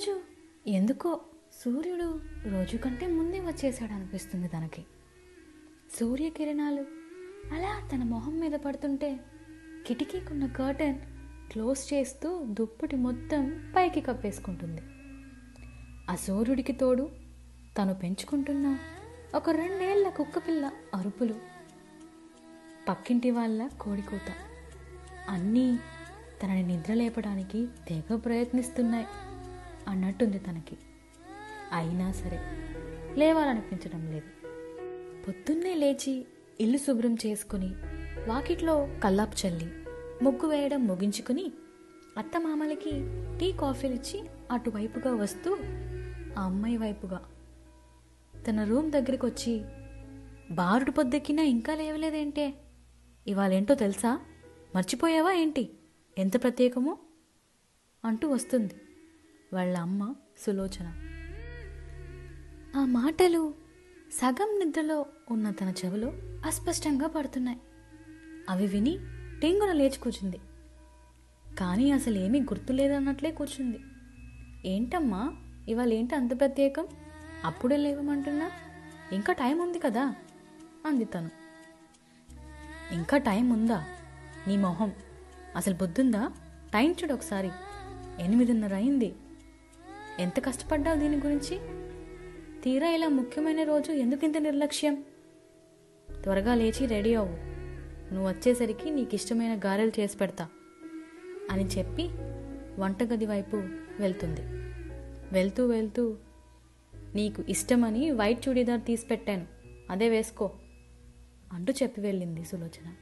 ఈరోజు 0.00 0.20
ఎందుకో? 0.66 1.20
సూర్యుడు 1.64 2.20
రోజు 2.50 2.76
కంటే 2.76 3.06
ముందే 3.06 3.40
వచ్చేసాడు 3.40 3.92
అనిపిస్తుంది 3.92 4.48
తనకి. 4.48 4.84
సూర్యకిరణాలు 6.00 6.80
అలా 7.54 7.88
తన 7.92 8.04
మొహం 8.04 8.40
మీద 8.40 8.52
పడుతుంటే 8.52 9.20
కిటికీకున్న 9.86 10.46
కర్టెన్ 10.46 10.98
క్లోజ్ 11.52 11.94
చేస్తూ 11.94 12.44
దుప్పటి 12.44 12.96
మొత్తం 12.96 13.72
పైకి 13.76 14.00
కప్పేసుకుంటుంది. 14.00 14.80
ఆ 16.10 16.14
సూర్యుడికి 16.14 16.72
తోడు 16.72 17.10
తను 17.78 17.94
పెంచుకుంటున్న 17.94 18.78
ఒక 19.34 19.50
రెండేళ్ళ 19.50 20.08
కుక్కపిల్ల 20.08 20.70
అరుపులు. 20.94 21.34
పక్కింటి 22.88 23.30
వాళ్ళ 23.30 23.68
కోడికూత. 23.80 24.32
అన్నీ 25.28 25.78
తనని 26.42 26.62
నిద్రలేపడానికి 26.62 27.68
తెగ 27.88 28.16
ప్రయత్నిస్తున్నాయి. 28.16 29.06
అన్నట్టుంది 29.88 30.38
తనకి. 30.38 30.76
అయినా 31.72 32.12
సరే 32.12 32.40
లేవాలనిపించడం 33.16 34.12
లేదు. 34.12 34.46
పొద్దున్నే 35.26 35.74
లేచి 35.74 36.26
ఇల్లు 36.60 36.78
శుభ్రం 36.78 37.14
చేసుకుని 37.14 37.68
వాకిట్లో 38.28 38.88
కల్లాపు 39.04 39.46
చల్లి 39.46 39.72
ముగ్గు 40.22 40.46
వేయడం 40.46 40.86
ముగించుకుని 40.86 41.52
అత్తమామలకి 42.18 42.90
టీ 43.38 43.52
కాఫీలిచ్చి 43.52 44.24
అటువైపుగా 44.50 45.14
వస్తూ 45.14 45.56
ఆ 46.38 46.42
అమ్మాయి 46.42 46.76
వైపుగా 46.76 47.24
తన 48.48 48.64
రూమ్ 48.64 48.92
దగ్గరికి 48.92 49.26
వచ్చి 49.26 49.64
బారుడు 50.50 50.90
పొద్దెక్కినా 50.90 51.42
ఇంకా 51.42 51.74
లేవలేదేంటే? 51.74 52.54
ఇవాళేంటో 53.26 53.74
తెలుసా? 53.74 54.20
మర్చిపోయావా 54.76 55.32
ఏంటి? 55.32 55.78
ఎంత 56.18 56.42
ప్రత్యేకమో? 56.42 56.98
అంటూ 58.04 58.28
వస్తుంది. 58.28 58.74
వాళ్ళ 59.52 59.78
అమ్మ 59.78 60.14
సులోచన. 60.38 60.92
ఆ 62.76 62.84
మాటలు 62.84 63.54
సగం 64.12 64.58
నిద్రలో 64.58 65.06
ఉన్న 65.30 65.50
తన 65.50 65.72
చెవిలో 65.84 66.12
అస్పష్టంగా 66.46 67.06
పడుతున్నాయి. 67.06 67.60
అవి 68.48 68.66
విని 68.66 68.98
టెంగున 69.42 69.72
లేచి 69.72 69.98
కూర్చుంది. 69.98 70.36
కానీ 71.58 71.90
అసలు 71.90 72.18
ఏమీ 72.18 72.40
గుర్తులేదన్నట్లే 72.40 73.30
కూర్చుంది. 73.30 73.78
ఏంటమ్మా 74.64 75.36
ఇవాళ 75.68 75.92
ఏంటి 75.92 76.14
అంత 76.14 76.40
ప్రత్యేకం? 76.40 76.86
అప్పుడే 77.44 77.76
లేవమంటున్నా? 77.76 78.50
ఇంకా 79.12 79.32
టైం 79.32 79.58
ఉంది 79.58 79.78
కదా? 79.78 80.14
అంది 80.86 81.04
తను. 81.04 81.30
ఇంకా 82.92 83.16
టైం 83.16 83.50
ఉందా? 83.50 83.84
నీ 84.46 84.56
మొహం. 84.56 84.92
అసలు 85.56 85.74
బుద్ధుందా? 85.74 86.32
టైం 86.74 86.92
చూడు 86.92 87.12
ఒకసారి. 87.12 87.50
ఎనిమిదిన్నర 88.18 88.74
అయింది. 88.74 89.14
ఎంత 90.18 90.44
కష్టపడ్డావు 90.44 90.98
దీని 90.98 91.16
గురించి? 91.16 91.58
తీరా 92.62 92.90
ఇలా 92.90 93.08
ముఖ్యమైన 93.08 93.62
రోజు 93.62 93.92
ఎందుకు 93.92 94.24
ఇంత 94.24 94.36
నిర్లక్ష్యం? 94.36 95.04
త్వరగా 96.22 96.54
లేచి 96.54 96.86
రెడీ 96.86 97.14
అవ్వు. 97.14 97.36
నువ్వు 98.14 98.28
వచ్చేసరికి 98.28 98.90
నీకు 98.90 99.14
ఇష్టమైన 99.14 99.60
గారెలు 99.64 100.00
చేసి 100.00 100.16
పెడతా 100.16 100.48
అని 101.50 101.66
చెప్పి 101.66 102.08
వంటగది 102.78 103.26
వైపు 103.26 103.56
వెళ్తుంది. 104.00 104.40
వెళ్తూ 105.32 105.66
వెళ్తూ 105.66 106.16
నీకు 107.14 107.44
ఇష్టమని 107.48 108.10
వైట్ 108.10 108.48
చూడీదార్ 108.48 108.80
తీసి 108.80 109.06
పెట్టాను. 109.06 109.46
అదే 109.90 110.08
వేసుకో 110.08 110.50
అంటూ 111.52 111.72
చెప్పి 111.82 112.00
వెళ్ళింది 112.00 112.44
సులోచన. 112.44 112.94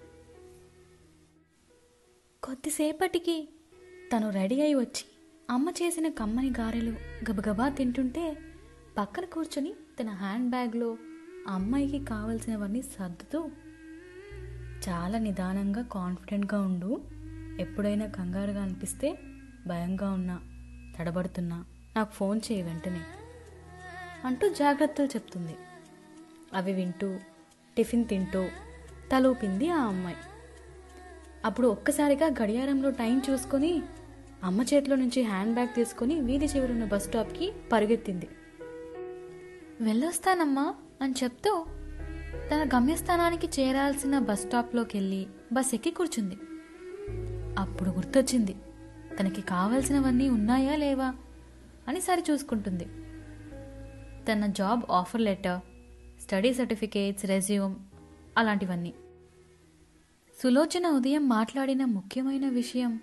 కొద్దిసేపటికి 2.42 3.48
తను 4.12 4.30
రెడీ 4.30 4.60
అయి 4.60 4.74
వచ్చి 4.74 5.07
అమ్మ 5.50 5.70
చేసిన 5.70 6.08
కమ్మని 6.08 6.48
గారెలు 6.48 6.90
గబగబా 7.30 7.68
తింటుంటే 7.68 8.36
పక్కన 8.98 9.24
కూర్చొని 9.24 9.74
తన 10.00 10.08
హ్యాండ్ 10.08 10.50
బ్యాగ్లో 10.50 10.96
అమ్మాయికి 11.48 12.04
కావలసినవన్నీ 12.04 12.82
సర్దుతూ 12.82 13.50
చాలా 14.88 15.18
నిదానంగా 15.18 15.82
కాన్ఫిడెంట్గా 15.82 16.60
ఉండు. 16.60 17.00
ఎప్పుడైనా 17.60 18.06
కంగారుగా 18.06 18.62
అనిపిస్తే 18.62 19.18
భయంగా 19.66 20.10
ఉన్నా 20.10 20.36
తడబడుతున్నా 20.98 21.64
నాకు 21.96 22.12
ఫోన్ 22.12 22.40
చేయి 22.52 22.62
వెంటనే 22.62 23.02
అంటూ 24.24 24.48
జాగ్రత్తలు 24.48 25.06
చెప్తుంది. 25.06 25.56
అవి 26.54 26.72
వింటూ 26.72 27.18
టిఫిన్ 27.76 28.04
తింటూ 28.04 28.42
తలూపింది 29.12 29.68
ఆ 29.70 29.82
అమ్మాయి. 29.84 30.16
అప్పుడు 31.44 31.68
ఒక్కసారిగా 31.68 32.26
గడియారంలో 32.42 32.90
టైం 32.90 33.22
చూసుకొని 33.30 33.82
అమ్మ 34.44 34.62
చేతిలో 34.62 34.96
నుంచి 34.96 35.22
హ్యాండ్ 35.22 35.54
బ్యాగ్ 35.54 35.74
తీసుకొని 35.74 36.20
వీధి 36.20 36.44
చివరున్న 36.44 36.84
బస్ 36.84 37.04
స్టాప్కి 37.04 37.52
పరుగెత్తింది. 37.72 38.28
వెళ్ళొస్తానమ్మా 39.80 40.74
అని 41.02 41.14
చెప్తూ 41.24 41.66
తన 42.50 42.68
గమ్యస్థానానికి 42.76 43.46
చేరాల్సిన 43.60 44.18
బస్ 44.18 44.40
స్టాప్లోకి 44.40 44.98
వెళ్ళి 44.98 45.26
బస్ 45.52 45.74
ఎక్కి 45.74 45.90
కూర్చుంది. 45.90 46.34
అప్పుడు 47.58 47.90
గుర్తొచ్చింది 47.90 48.56
తనకి 49.20 49.42
కావాల్సినవన్నీ 49.42 50.28
ఉన్నాయా 50.28 50.76
లేవా 50.76 51.14
అని 51.88 52.00
సరి 52.00 52.22
చూసుకుంటుంది. 52.30 52.84
తన 54.32 54.46
job 54.46 54.82
offer 54.90 55.20
letter 55.20 55.60
study 56.22 56.54
certificates 56.54 57.26
resume 57.26 57.76
అలాంటివన్నీ. 58.38 58.94
సులోచన 60.42 60.86
ఉదయం 60.86 61.28
మాట్లాడిన 61.28 61.84
ముఖ్యమైన 61.84 62.48
విషయం 62.48 63.00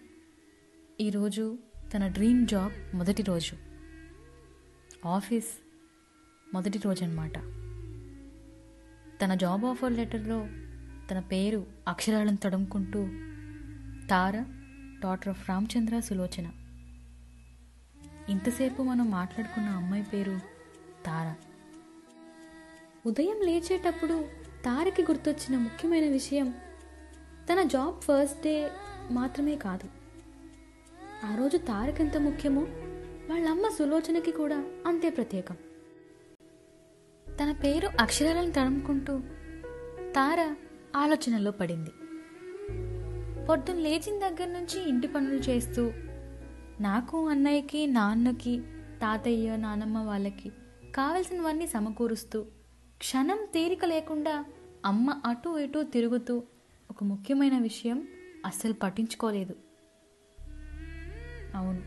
ఈరోజు 1.02 1.58
తన 1.94 2.08
డ్రీమ్ 2.08 2.48
జాబ్ 2.48 2.96
మొదటి 2.96 3.24
రోజు. 3.24 3.56
ఆఫీస్ 5.08 5.48
మొదటి 6.54 6.78
రోజు 6.78 7.04
అన్నమాట 7.04 7.38
తన 9.22 9.36
జాబ్ 9.36 9.66
ఆఫర్ 9.66 9.94
లెటర్లో 9.94 10.48
తన 11.12 11.20
పేరు 11.20 11.68
అక్షరాలను 11.88 12.38
తడుముకుంటూ 12.38 13.08
తార 14.08 14.46
డాటర్ 15.04 15.28
ఆఫ్ 15.28 15.50
రామచంద్ర 15.50 16.00
సులోచన. 16.00 16.52
ఇంతసేపు 18.30 18.84
మనం 18.84 19.12
మాట్లాడుకున్న 19.12 19.70
అమ్మాయి 19.70 20.04
పేరు 20.04 20.40
తార. 21.06 21.36
ఉదయం 23.06 23.42
లేచేటప్పుడు 23.46 24.28
తారకి 24.66 25.02
గుర్తొచ్చిన 25.02 25.58
ముఖ్యమైన 25.58 26.10
విషయం 26.10 26.54
తన 27.54 27.64
జాబ్ 27.64 28.02
ఫస్ట్ 28.02 28.44
డే 28.44 28.72
మాత్రమే 29.12 29.56
కాదు. 29.56 30.05
ఆ 31.24 31.36
రోజు 31.36 31.58
తారక్ 31.58 32.02
ఎంత 32.02 32.18
ముఖ్యమో? 32.18 32.62
వాళ్ళమ్మ 33.30 33.68
సులోచనకి 33.68 34.32
కూడా 34.32 34.66
అంతే 34.86 35.10
ప్రత్యేకం. 35.10 35.56
తన 37.28 37.52
పేరు 37.52 37.90
అక్షరాలను 38.00 38.52
తడుముకుంటూ 38.52 39.20
తార 40.12 40.56
ఆలోచనలో 40.96 41.52
పడింది. 41.52 41.90
పొద్దున్న 43.46 43.82
లేచిన 43.82 44.28
దగ్గర 44.28 44.48
నుంచి 44.48 44.90
ఇంటి 44.90 45.08
పనులు 45.08 45.36
చేస్తూ 45.36 45.92
నాకు 46.80 47.28
అన్నయ్యకి 47.28 47.88
నాన్నకి 47.88 48.62
తాతయ్య 49.02 49.56
నానమ్మ 49.56 49.98
వాళ్ళకి 49.98 50.50
కావలసినవన్నీ 50.96 51.68
సమకూరుస్తూ 51.68 52.44
క్షణం 52.98 53.48
తీరిక 53.54 53.86
లేకుండా 53.86 54.46
అమ్మ 54.86 55.22
అటు 55.26 55.58
ఇటు 55.60 55.84
తిరుగుతూ 55.84 56.44
ఒక 56.92 57.04
ముఖ్యమైన 57.04 57.60
విషయం 57.60 58.08
అస్సలు 58.46 58.74
పట్టించుకోలేదు. 58.74 59.65
అవును. 61.56 61.82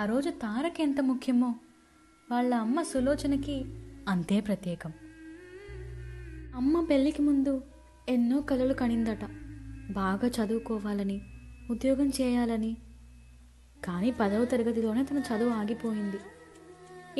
ఆ 0.00 0.04
రోజు 0.04 0.30
తారక్ 0.30 0.80
ఎంత 0.80 1.00
ముఖ్యమో 1.00 1.54
వాళ్ళ 2.30 2.54
అమ్మ 2.54 2.82
సులోచనకి 2.82 3.64
అంతే 4.08 4.40
ప్రత్యేకం. 4.40 4.92
అమ్మ 6.54 6.84
పెళ్ళికి 6.84 7.22
ముందు 7.22 7.62
ఎన్నో 8.08 8.40
కలలు 8.40 8.74
కనిందట. 8.74 9.24
బాగా 9.90 10.28
చదువుకోవాలని 10.28 11.22
ఉద్యోగం 11.70 12.08
చేయాలని. 12.08 12.76
కానీ 13.84 14.10
పదవ 14.10 14.44
తరగతిలోనే 14.44 15.04
తన 15.04 15.18
చదువు 15.18 15.50
ఆగిపోయింది. 15.50 16.16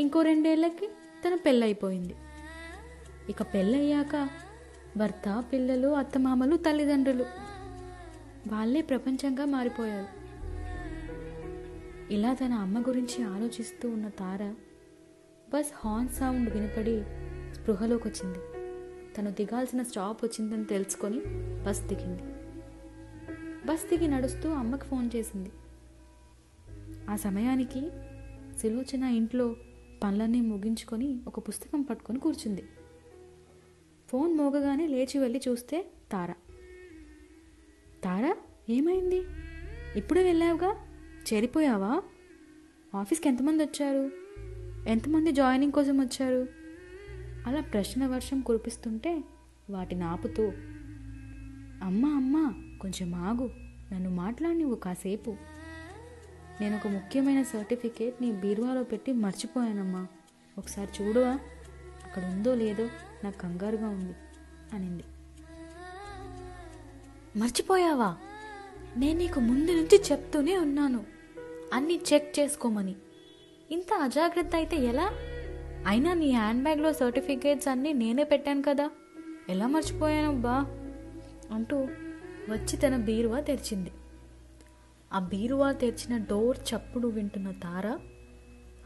ఇంకో 0.00 0.22
రెండేళ్ళకి 0.22 0.87
తన 1.28 1.34
పెళ్ళైపోయింది. 1.34 2.14
ఇక 3.28 3.43
పెళ్ళయ్యాక 3.43 4.28
భర్త 4.96 5.44
పిల్లలు 5.52 5.88
అత్తమామలు 5.88 6.56
తల్లిదండ్రులు. 6.56 7.26
వాళ్ళే 8.46 8.81
ప్రపంచంగా 8.81 9.44
మారిపోయారు. 9.44 10.21
ఇలా 12.12 12.34
తన 12.34 12.52
అమ్మ 12.52 12.80
గురించి 12.80 13.24
ఆలోచిస్తూ 13.24 13.90
ఉన్న 13.90 14.08
తార 14.08 14.54
బస్ 15.54 15.72
హార్న్ 15.74 16.08
సౌండ్ 16.08 16.50
వినపడి 16.50 17.02
స్పృహలోకి 17.54 18.08
వచ్చింది 18.08 18.38
తను 19.14 19.30
దిగాల్సిన 19.30 19.82
స్టాప్ 19.82 20.24
వచ్చిందని 20.24 20.64
తెలుసుకొని 20.64 21.20
బస్ 21.62 21.82
దిగింది. 21.82 22.22
బస్ 23.66 23.88
దిగి 23.88 24.08
నడుస్తూ 24.08 24.50
అమ్మకి 24.50 24.84
ఫోన్ 24.84 25.10
చేసింది. 25.16 25.50
ఆ 27.10 27.16
సమయానికి 27.16 27.90
సులోచన 28.58 29.02
ఇంట్లో 29.02 29.56
పనులన్నీ 30.02 30.40
ముగించుకొని 30.40 31.20
ఒక 31.26 31.48
పుస్తకం 31.48 31.82
పట్టుకొని 31.82 32.18
కూర్చుంది. 32.18 32.62
ఫోన్ 34.08 34.34
మోగగానే 34.34 34.86
లేచి 34.86 35.18
వెళ్ళి 35.18 35.40
చూస్తే 35.48 35.86
తార. 36.12 36.32
తార 38.04 38.34
ఏమైంది? 38.68 39.22
ఇప్పుడే 39.96 40.22
వెళ్ళావుగా? 40.22 40.88
చేరిపోయావా? 41.32 42.02
ఆఫీస్కి 42.94 43.28
ఎంతమంది 43.28 43.64
వచ్చారు? 43.64 44.10
ఎంతమంది 44.88 45.32
జాయినింగ్ 45.32 45.72
కోసం 45.72 46.00
వచ్చారు? 46.00 46.46
అలా 47.46 47.60
ప్రశ్న 47.60 48.06
వర్షం 48.06 48.40
కురిపిస్తుంటే 48.40 49.24
వాటిని 49.70 50.04
ఆపుతూ 50.04 50.52
అమ్మా 51.82 52.08
అమ్మా 52.08 52.54
కొంచెం 52.80 53.14
ఆగు 53.14 53.50
నన్ను 53.92 54.10
మాట్లాడినివ్వు 54.10 54.74
కాసేపు. 54.74 55.36
నేను 56.60 56.76
ఒక 56.76 56.86
ముఖ్యమైన 56.86 57.42
సర్టిఫికేట్ 57.42 58.22
నీ 58.22 58.32
బీరువాలో 58.32 58.82
పెట్టి 58.82 59.12
మర్చిపోయానమ్మా. 59.12 60.06
ఒకసారి 60.58 61.04
చూడవా 61.04 61.38
అక్కడ 62.04 62.24
ఉందో 62.24 62.54
లేదో 62.54 62.88
నాకు 63.24 63.38
కంగారుగా 63.38 63.88
ఉంది 63.88 64.14
అనింది. 64.72 65.02
మర్చిపోయావా? 67.36 68.16
నేను 68.96 69.19
నీకు 69.19 69.40
ముందు 69.40 69.70
నుంచి 69.70 70.02
చెప్తూనే 70.12 70.56
ఉన్నాను. 70.56 71.11
అన్నీ 71.72 72.00
చెక్ 72.12 72.40
చేసుకోమని. 72.40 72.94
ఇంత 73.70 73.94
అజాగ్రత్త 73.94 74.54
అయితే 74.54 74.76
ఎలా? 74.76 75.10
అయినా 75.86 76.14
నీ 76.14 76.30
హ్యాండ్ 76.30 76.62
బ్యాగ్లో 76.62 76.92
సర్టిఫికేట్స్ 76.92 77.69
అన్నీ 77.69 77.92
నేనే 77.92 78.24
పెట్టాను 78.24 78.62
కదా. 78.62 78.90
ఎలా 79.48 79.66
మర్చిపోయానబ్బా 79.66 80.66
అంటూ 81.50 81.76
వచ్చి 82.50 82.76
తన 82.76 82.96
బీరువా 82.96 83.40
తెరిచింది. 83.40 83.90
ఆ 85.12 85.19
బీరువా 85.19 85.72
తెరిచిన 85.72 86.16
డోర్ 86.16 86.58
చప్పుడు 86.74 87.08
వింటున్న 87.08 87.50
తార 87.50 87.98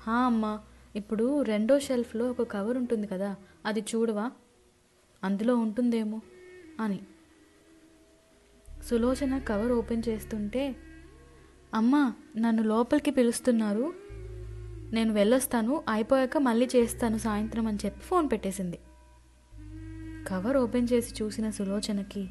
హా 0.00 0.16
అమ్మా 0.16 0.60
ఇప్పుడు 0.96 1.42
రెండో 1.42 1.78
షెల్ఫ్లో 1.78 2.30
ఒక 2.30 2.42
కవర్ 2.42 2.76
ఉంటుంది 2.76 3.06
కదా 3.06 3.36
అది 3.66 3.80
చూడవా? 3.80 4.30
అందులో 5.24 5.56
ఉంటుందేమో 5.56 6.20
అని. 6.80 7.00
సులోచన 8.82 9.38
కవర్ 9.38 9.72
ఓపెన్ 9.72 10.02
చేస్తుంటే 10.08 10.76
అమ్మా 11.74 12.12
నన్ను 12.36 12.62
లోపలికి 12.62 13.10
పిలుస్తున్నారు. 13.10 13.94
నేను 14.92 15.12
వెళ్ళొస్తాను 15.12 15.82
అయిపోయాక 15.88 16.38
మళ్ళీ 16.38 16.68
చేస్తాను 16.76 17.18
సాయంత్రం 17.18 17.66
అని 17.66 17.78
చెప్పి 17.84 18.00
ఫోన్ 18.00 18.30
పెట్టేసింది. 18.30 18.78
కవర్ 20.28 20.56
ఓపెన్ 20.56 20.88
చేసి 20.92 21.24
చూసిన 21.24 21.50
సులోచనకి 21.50 22.28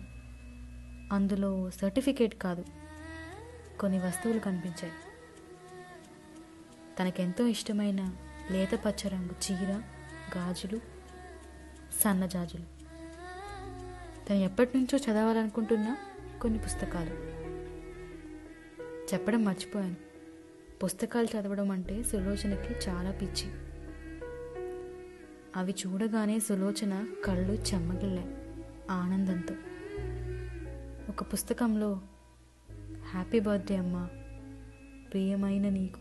అందులో 1.12 1.70
సర్టిఫికేట్ 1.70 2.36
కాదు 2.36 2.66
కొన్ని 3.80 4.00
వస్తువులు 4.00 4.40
కనిపించాయి. 4.40 4.94
తనకెంతో 7.00 7.48
ఇష్టమైన 7.48 8.16
లేత 8.52 8.76
పచ్చ 8.76 9.08
రంగు 9.08 9.52
చీర 9.52 9.82
గాజులు 10.38 10.78
సన్నజాజులు 12.04 12.64
తను 14.30 14.38
ఎప్పటి 14.38 14.78
నుంచో 14.78 14.98
చదవాలనుకుంటున్న 14.98 15.96
కొన్ని 16.42 16.60
పుస్తకాలు. 16.60 17.35
చెప్పడం 19.14 19.46
మర్చిపోయాను. 19.46 19.96
పుస్తకాలు 20.84 21.28
చదవడం 21.38 21.72
అంటే 21.72 22.04
సులోచనకి 22.04 22.90
చాలా 22.90 23.12
పిచ్చి. 23.12 23.52
అవి 25.56 25.76
చూడగానే 25.88 26.40
సులోచన 26.40 27.08
కళ్ళు 27.26 27.54
చెమ్మగిల్లాయి 27.54 28.36
ఆనందంతో. 28.92 29.56
ఒక 31.10 31.34
పుస్తకంలో 31.34 32.02
హ్యాపీ 33.12 33.40
బర్త్డే 33.40 33.78
అమ్మా 33.78 34.10
ప్రియమైన 35.12 35.70
నీకు 35.70 36.00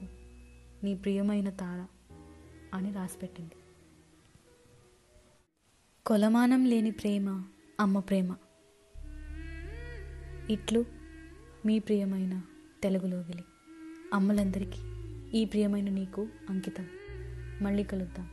నీ 0.84 0.94
ప్రియమైన 0.94 1.50
తార 1.50 1.86
అని 2.74 2.92
రాసిపెట్టింది. 2.92 3.54
కొలమానం 6.06 6.64
లేని 6.64 6.90
ప్రేమ 6.90 7.44
అమ్మ 7.80 7.98
ప్రేమ. 7.98 8.36
ఇట్లు 10.50 10.84
మీ 11.66 11.78
ప్రియమైన 11.78 12.42
తెలుగులోగిలి 12.84 13.44
అమ్మలందరికీ 14.14 14.78
ఈ 15.38 15.44
ప్రియమైన 15.44 15.90
నీకు 15.90 16.28
అంకితం. 16.50 16.86
మళ్ళీ 17.62 17.84
కలుద్దాం. 17.84 18.28